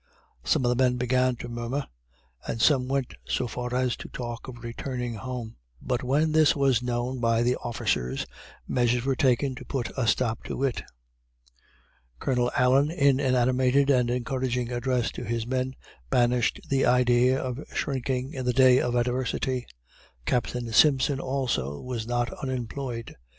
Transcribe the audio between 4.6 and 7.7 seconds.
returning home but when this was known by the